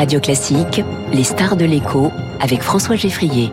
[0.00, 3.52] Radio Classique, les stars de l'écho avec François Geffrier.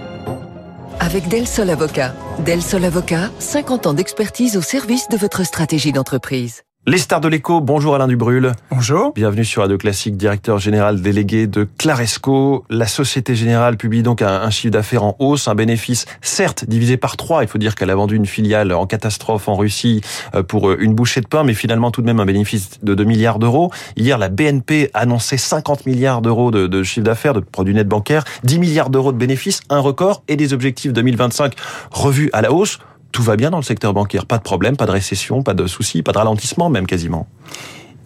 [0.98, 2.14] Avec Del Sol Avocat.
[2.46, 6.62] Del Sol Avocat, 50 ans d'expertise au service de votre stratégie d'entreprise.
[6.90, 8.54] Les stars de l'écho, bonjour Alain Dubrul.
[8.72, 9.12] Bonjour.
[9.14, 12.64] Bienvenue sur Radio Classique, directeur général délégué de Claresco.
[12.70, 17.18] La Société Générale publie donc un, chiffre d'affaires en hausse, un bénéfice certes divisé par
[17.18, 17.44] trois.
[17.44, 20.00] Il faut dire qu'elle a vendu une filiale en catastrophe en Russie
[20.34, 22.96] euh, pour euh, une bouchée de pain, mais finalement tout de même un bénéfice de
[22.96, 23.70] 2 milliards d'euros.
[23.98, 28.24] Hier, la BNP annonçait 50 milliards d'euros de, de chiffre d'affaires, de produits nets bancaires,
[28.46, 31.54] 10 milliards d'euros de bénéfices, un record et des objectifs 2025
[31.92, 32.80] revus à la hausse
[33.12, 35.68] tout va bien dans le secteur bancaire, pas de problème, pas de récession, pas de
[35.68, 37.28] soucis, pas de ralentissement même quasiment.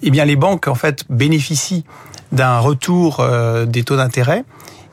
[0.04, 1.84] Eh bien, les banques en fait bénéficient
[2.32, 4.44] d'un retour euh, des taux d'intérêt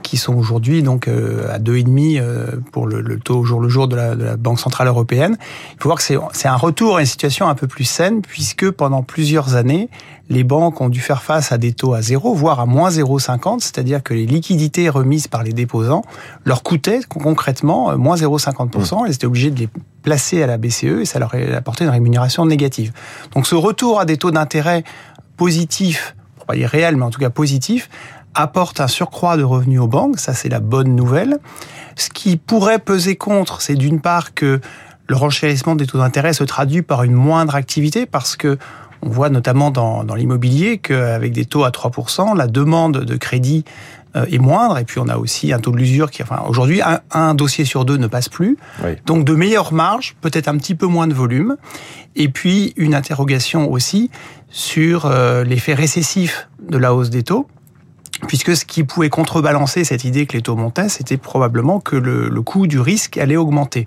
[0.03, 3.89] qui sont aujourd'hui donc euh, à 2,5 euh, pour le, taux au jour le jour
[3.89, 5.37] de la, de la Banque centrale européenne.
[5.75, 8.71] Il faut voir que c'est un retour à une situation un peu plus saine puisque
[8.71, 9.89] pendant plusieurs années,
[10.31, 13.61] les banques ont dû faire face à des taux à zéro, voire à moins 0,50,
[13.61, 16.03] c'est-à-dire que les liquidités remises par les déposants
[16.45, 19.03] leur coûtaient concrètement euh, moins 0,50%.
[19.03, 19.07] Mmh.
[19.07, 19.69] Elles étaient obligées de les
[20.03, 22.93] placer à la BCE et ça leur apportait une rémunération négative.
[23.35, 24.85] Donc ce retour à des taux d'intérêt
[25.37, 26.15] positifs,
[26.49, 27.91] pas dire réels, mais en tout cas positifs,
[28.35, 31.39] apporte un surcroît de revenus aux banques, ça c'est la bonne nouvelle.
[31.97, 34.61] Ce qui pourrait peser contre, c'est d'une part que
[35.09, 38.59] le renchérissement des taux d'intérêt se traduit par une moindre activité parce que
[39.01, 43.65] on voit notamment dans, dans l'immobilier qu'avec des taux à 3%, la demande de crédit
[44.17, 44.79] euh, est moindre.
[44.79, 47.85] Et puis on a aussi un taux de l'usure qui, enfin, aujourd'hui, un, dossier sur
[47.85, 48.57] deux ne passe plus.
[49.07, 51.57] Donc de meilleures marges, peut-être un petit peu moins de volume.
[52.17, 54.11] Et puis une interrogation aussi
[54.49, 57.47] sur euh, l'effet récessif de la hausse des taux
[58.27, 62.29] puisque ce qui pouvait contrebalancer cette idée que les taux montaient, c'était probablement que le,
[62.29, 63.87] le, coût du risque allait augmenter.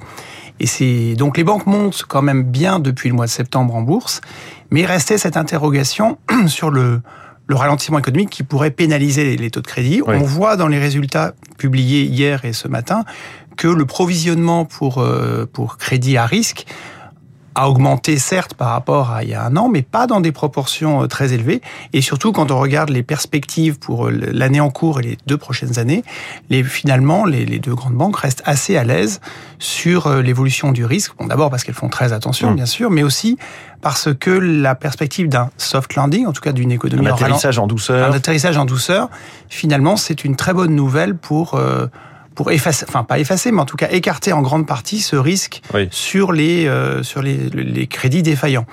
[0.59, 3.81] Et c'est donc les banques montent quand même bien depuis le mois de septembre en
[3.81, 4.21] bourse,
[4.69, 7.01] mais il restait cette interrogation sur le,
[7.47, 10.01] le ralentissement économique qui pourrait pénaliser les, taux de crédit.
[10.07, 13.03] On voit dans les résultats publiés hier et ce matin
[13.57, 16.65] que le provisionnement pour, euh, pour crédit à risque
[17.55, 20.31] a augmenté certes par rapport à il y a un an, mais pas dans des
[20.31, 21.61] proportions euh, très élevées.
[21.93, 25.37] Et surtout, quand on regarde les perspectives pour euh, l'année en cours et les deux
[25.37, 26.03] prochaines années,
[26.49, 29.19] les, finalement, les, les deux grandes banques restent assez à l'aise
[29.59, 31.13] sur euh, l'évolution du risque.
[31.17, 32.55] Bon, d'abord parce qu'elles font très attention, mmh.
[32.55, 33.37] bien sûr, mais aussi
[33.81, 37.67] parce que la perspective d'un soft landing, en tout cas d'une économie un atterrissage en,
[37.67, 39.09] douceur, un atterrissage en douceur,
[39.49, 41.59] finalement, c'est une très bonne nouvelle pour
[42.35, 45.61] pour effacer, enfin pas effacer, mais en tout cas écarter en grande partie ce risque
[45.89, 48.65] sur les euh, sur les, les, crédits défaillants.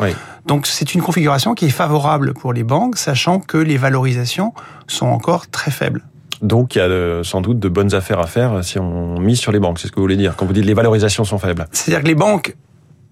[0.46, 4.52] Donc c'est une configuration qui est favorable pour les banques, sachant que les valorisations
[4.86, 6.04] sont encore très faibles.
[6.42, 9.52] Donc il y a sans doute de bonnes affaires à faire si on mise sur
[9.52, 11.66] les banques, c'est ce que vous voulez dire quand vous dites les valorisations sont faibles.
[11.72, 12.54] C'est-à-dire que les banques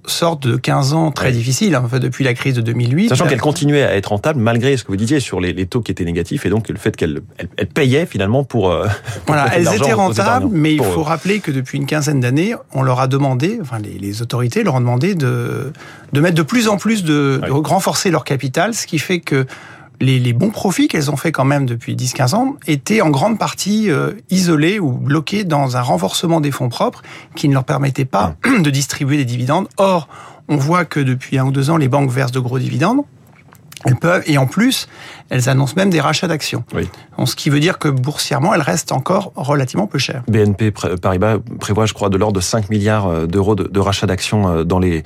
[0.06, 3.08] sorte de 15 ans très difficiles, hein, en fait, depuis la crise de 2008.
[3.08, 5.80] Sachant qu'elle continuait à être rentable malgré ce que vous disiez sur les, les taux
[5.80, 8.70] qui étaient négatifs et donc le fait qu'elle elle, elle, payait finalement pour...
[8.70, 8.86] Euh,
[9.26, 13.00] voilà, elles étaient rentables, mais il faut rappeler que depuis une quinzaine d'années, on leur
[13.00, 15.72] a demandé, enfin les, les, autorités leur ont demandé de,
[16.12, 19.46] de mettre de plus en plus de, de renforcer leur capital, ce qui fait que
[20.00, 23.90] les, bons profits qu'elles ont fait quand même depuis 10-15 ans étaient en grande partie
[23.90, 27.02] euh, isolés ou bloqués dans un renforcement des fonds propres
[27.34, 29.68] qui ne leur permettait pas de distribuer des dividendes.
[29.76, 30.08] Or,
[30.48, 33.02] on voit que depuis un ou deux ans, les banques versent de gros dividendes.
[33.84, 34.88] Elles peuvent, et en plus,
[35.28, 36.64] elles annoncent même des rachats d'actions.
[36.74, 36.88] Oui.
[37.24, 40.22] Ce qui veut dire que boursièrement, elles restent encore relativement peu chères.
[40.28, 44.48] BNP Paribas prévoit, je crois, de l'ordre de 5 milliards euh, d'euros de, rachats d'actions
[44.48, 45.04] euh, dans les,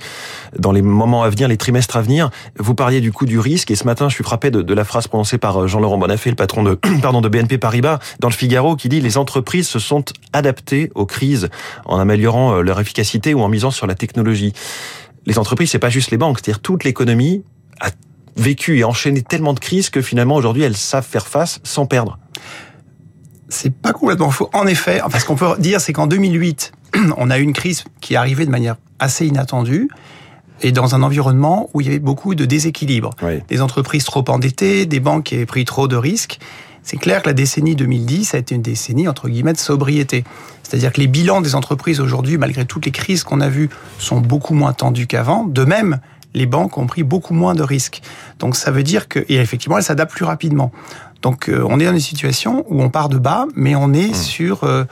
[0.57, 2.29] dans les moments à venir, les trimestres à venir.
[2.57, 4.85] Vous parliez du coup du risque, et ce matin, je suis frappé de, de la
[4.85, 8.33] phrase prononcée par euh, Jean-Laurent Bonafé, le patron de, pardon, de BNP Paribas, dans le
[8.33, 11.49] Figaro, qui dit «Les entreprises se sont adaptées aux crises
[11.85, 14.53] en améliorant leur efficacité ou en misant sur la technologie».
[15.25, 17.43] Les entreprises, c'est pas juste les banques, c'est-à-dire toute l'économie
[17.79, 17.89] a
[18.37, 22.17] vécu et enchaîné tellement de crises que finalement aujourd'hui elles savent faire face sans perdre.
[23.49, 24.49] C'est pas complètement faux.
[24.53, 26.71] En effet, ce qu'on peut dire, c'est qu'en 2008,
[27.17, 29.89] on a eu une crise qui est arrivée de manière assez inattendue
[30.61, 33.11] et dans un environnement où il y avait beaucoup de déséquilibres.
[33.47, 36.39] Des entreprises trop endettées, des banques qui avaient pris trop de risques.
[36.83, 40.23] C'est clair que la décennie 2010 a été une décennie entre guillemets de sobriété.
[40.63, 43.69] C'est-à-dire que les bilans des entreprises aujourd'hui, malgré toutes les crises qu'on a vues,
[43.99, 45.45] sont beaucoup moins tendus qu'avant.
[45.45, 45.99] De même,
[46.33, 48.01] les banques ont pris beaucoup moins de risques.
[48.39, 50.71] Donc ça veut dire que, et effectivement, elles s'adaptent plus rapidement.
[51.21, 54.11] Donc euh, on est dans une situation où on part de bas, mais on est
[54.11, 54.15] mmh.
[54.15, 54.85] sur euh,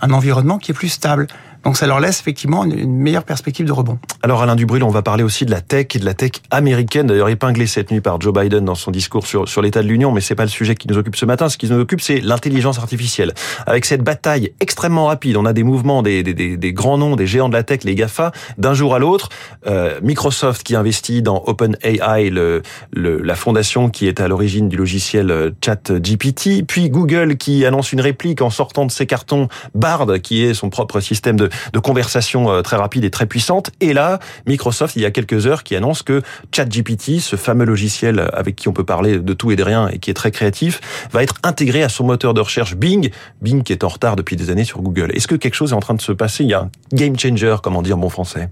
[0.00, 1.26] un environnement qui est plus stable.
[1.64, 3.98] Donc ça leur laisse effectivement une, meilleure perspective de rebond.
[4.22, 7.06] Alors Alain Dubrul, on va parler aussi de la tech et de la tech américaine,
[7.06, 10.12] d'ailleurs épinglée cette nuit par Joe Biden dans son discours sur, sur l'état de l'Union,
[10.12, 11.48] mais c'est pas le sujet qui nous occupe ce matin.
[11.48, 13.32] Ce qui nous occupe, c'est l'intelligence artificielle.
[13.66, 17.26] Avec cette bataille extrêmement rapide, on a des mouvements des, des, des, grands noms, des
[17.26, 19.30] géants de la tech, les GAFA, d'un jour à l'autre.
[19.66, 22.62] Euh, Microsoft qui investit dans OpenAI, le,
[22.92, 27.92] le, la fondation qui est à l'origine du logiciel euh, ChatGPT, puis Google qui annonce
[27.92, 31.78] une réplique en sortant de ses cartons Bard, qui est son propre système de, de
[31.78, 33.70] conversation euh, très rapide et très puissante.
[33.80, 36.22] Et là, Microsoft, il y a quelques heures, qui annonce que
[36.52, 39.98] ChatGPT, ce fameux logiciel avec qui on peut parler de tout et de rien et
[39.98, 40.80] qui est très créatif,
[41.12, 43.10] va être intégré à son moteur de recherche Bing.
[43.42, 45.10] Bing qui est en retard depuis des années sur Google.
[45.14, 46.44] Est-ce que quelque chose est en train de se passer?
[46.44, 48.50] Il y a un game changer, comment dire en bon français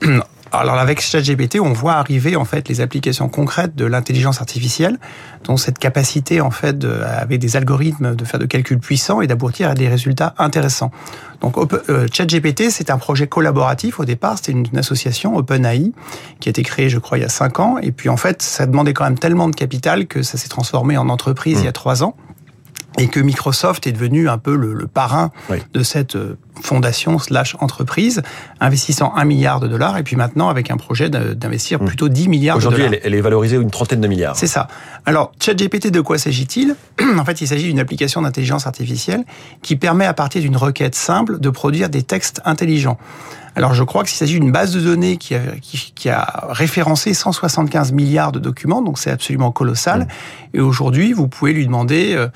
[0.52, 4.98] alors avec ChatGPT, on voit arriver en fait les applications concrètes de l'intelligence artificielle,
[5.44, 9.26] dont cette capacité en fait de, avec des algorithmes de faire de calculs puissants et
[9.26, 10.90] d'aboutir à des résultats intéressants.
[11.40, 11.56] Donc
[11.88, 15.92] euh, ChatGPT, c'est un projet collaboratif au départ, c'était une, association OpenAI
[16.40, 18.42] qui a été créée, je crois, il y a cinq ans, et puis en fait,
[18.42, 21.66] ça demandait quand même tellement de capital que ça s'est transformé en entreprise il y
[21.66, 21.72] a mmh.
[21.72, 22.16] trois ans
[22.98, 25.30] et que Microsoft est devenu un peu le, le parrain
[25.72, 28.22] de cette euh, fondation slash entreprise,
[28.60, 31.86] investissant un milliard de dollars, et puis maintenant avec un projet d'investir mmh.
[31.86, 32.78] plutôt 10 milliards de dollars.
[32.78, 34.36] Aujourd'hui, elle est valorisée une trentaine de milliards.
[34.36, 34.68] C'est ça.
[35.06, 36.76] Alors, ChatGPT, de quoi s'agit-il?
[37.18, 39.24] En fait, il s'agit d'une application d'intelligence artificielle
[39.62, 42.98] qui permet, à partir d'une requête simple, de produire des textes intelligents.
[43.54, 47.92] Alors je crois qu'il s'agit d'une base de données qui a, qui, a, référencé 175
[47.92, 50.00] milliards de documents, donc c'est absolument colossal.
[50.00, 50.06] Mmh.
[50.56, 52.14] Et aujourd'hui, vous pouvez lui demander...
[52.14, 52.28] Euh,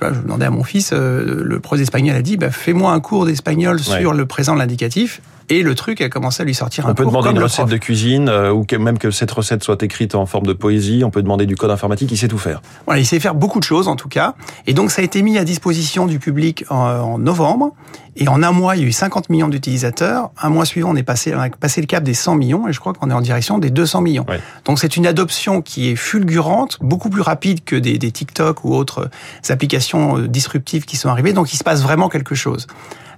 [0.00, 3.26] je demandais à mon fils, euh, le prof d'espagnol a dit, bah, fais-moi un cours
[3.26, 5.20] d'espagnol sur le présent de l'indicatif.
[5.50, 7.76] Et le truc a commencé à lui sortir un On peut demander une recette de
[7.78, 11.02] cuisine, euh, ou même que cette recette soit écrite en forme de poésie.
[11.04, 12.10] On peut demander du code informatique.
[12.12, 12.60] Il sait tout faire.
[12.86, 14.34] Voilà, il sait faire beaucoup de choses en tout cas.
[14.66, 17.72] Et donc ça a été mis à disposition du public en, novembre.
[18.16, 20.30] Et en un mois, il y a eu 50 millions d'utilisateurs.
[20.42, 22.68] Un mois suivant, on est passé, on a passé le cap des 100 millions.
[22.68, 24.26] Et je crois qu'on est en direction des 200 millions.
[24.64, 28.74] Donc c'est une adoption qui est fulgurante, beaucoup plus rapide que des, des TikTok ou
[28.74, 29.08] autres
[29.48, 31.32] applications euh, disruptives qui sont arrivées.
[31.32, 32.66] Donc il se passe vraiment quelque chose.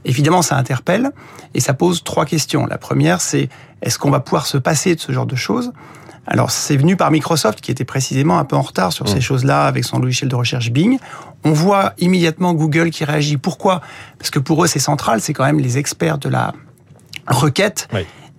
[0.05, 1.11] Évidemment, ça interpelle
[1.55, 2.67] et ça pose trois questions.
[2.67, 3.49] La première, c'est
[3.83, 5.73] est-ce qu'on va pouvoir se passer de ce genre de choses?
[6.27, 9.23] Alors, c'est venu par Microsoft, qui était précisément un peu en retard sur ces mmh.
[9.23, 10.99] choses-là avec son logiciel de recherche Bing.
[11.45, 13.37] On voit immédiatement Google qui réagit.
[13.37, 13.81] Pourquoi?
[14.19, 16.53] Parce que pour eux, c'est central, c'est quand même les experts de la
[17.27, 17.89] requête.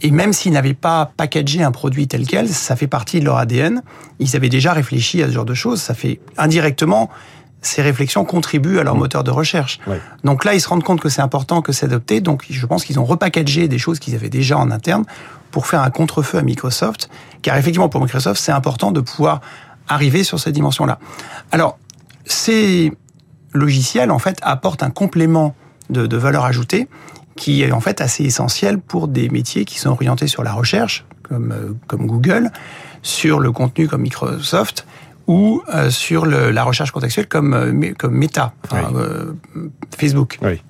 [0.03, 3.37] Et même s'ils n'avaient pas packagé un produit tel quel, ça fait partie de leur
[3.37, 3.83] ADN.
[4.19, 5.81] Ils avaient déjà réfléchi à ce genre de choses.
[5.81, 7.09] Ça fait indirectement
[7.61, 8.99] ces réflexions contribuent à leur mm.
[8.99, 9.79] moteur de recherche.
[10.23, 12.21] Donc là, ils se rendent compte que c'est important que c'est adopté.
[12.21, 15.05] Donc je pense qu'ils ont repackagé des choses qu'ils avaient déjà en interne
[15.51, 17.09] pour faire un contre-feu à Microsoft.
[17.41, 19.41] Car effectivement, pour Microsoft, c'est important de pouvoir
[19.87, 20.99] arriver sur cette dimension-là.
[21.51, 21.77] Alors,
[22.25, 22.93] ces
[23.53, 25.55] logiciels, en fait, apportent un complément
[25.89, 26.87] de, de valeur ajoutée
[27.35, 31.05] qui est en fait assez essentiel pour des métiers qui sont orientés sur la recherche,
[31.23, 32.51] comme, euh, comme Google,
[33.01, 34.85] sur le contenu comme Microsoft,
[35.31, 39.31] ou euh, sur le, la recherche contextuelle comme, euh, comme Meta, euh,
[39.97, 40.37] Facebook.
[40.41, 40.61] Oui.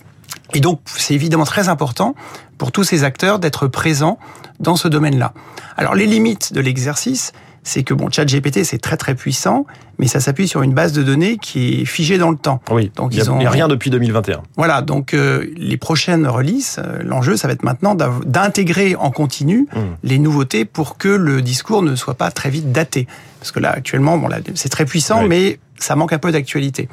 [0.54, 2.14] Et donc, c'est évidemment très important
[2.60, 4.20] pour tous ces acteurs d'être présents
[4.60, 5.34] dans ce domaine-là.
[5.78, 9.66] Alors, les limites de l'exercice, c'est que bon, ChatGPT c'est très très puissant,
[10.00, 12.62] mais ça s'appuie sur une base de données qui est figée dans le temps.
[12.72, 12.92] Oui.
[12.96, 14.42] Donc il n'y a, rien depuis 2021.
[14.58, 14.82] Voilà.
[14.82, 19.80] Donc euh, les prochaines releases, euh, l'enjeu ça va être maintenant d'intégrer en continu hmm.
[20.04, 23.08] les nouveautés pour que le discours ne soit pas très vite daté.
[23.40, 26.90] Parce que là actuellement, bon, c'est très puissant, mais ça manque un peu d'actualité.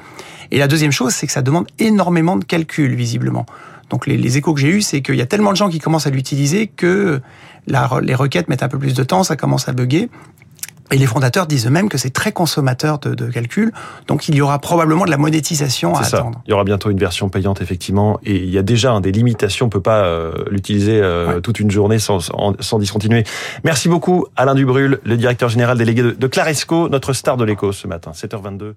[0.50, 3.44] Et la deuxième chose, c'est que ça demande énormément de calculs visiblement.
[3.90, 5.78] Donc les, les échos que j'ai eus, c'est qu'il y a tellement de gens qui
[5.78, 7.20] commencent à l'utiliser que
[7.66, 10.08] la, les requêtes mettent un peu plus de temps, ça commence à bugger.
[10.90, 13.72] Et les fondateurs disent eux-mêmes que c'est très consommateur de, de, calcul,
[14.06, 16.18] donc il y aura probablement de la monétisation à ça.
[16.18, 16.40] attendre.
[16.46, 19.12] Il y aura bientôt une version payante effectivement, et il y a déjà hein, des
[19.12, 19.66] limitations.
[19.66, 23.24] On peut pas euh, l'utiliser euh, toute une journée sans, sans, discontinuer.
[23.64, 27.72] Merci beaucoup Alain Dubrul, le directeur général délégué de, de Claresco, notre star de l'écho
[27.72, 28.74] ce matin, 7h22.